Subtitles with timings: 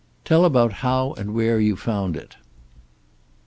[0.25, 2.35] "Tell about how and where you found it."